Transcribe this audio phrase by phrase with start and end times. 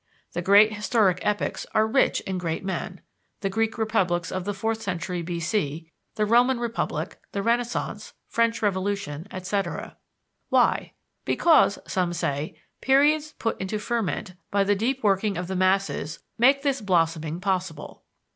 [0.33, 3.01] The great historic epochs are rich in great men
[3.41, 5.39] (the Greek republics of the fourth century B.
[5.39, 9.97] C., the Roman Republic, the Renaissance, French Revolution, etc.).
[10.49, 10.93] Why?
[11.23, 16.63] Because, say some, periods put into ferment by the deep working of the masses make
[16.63, 18.01] this blossoming possible.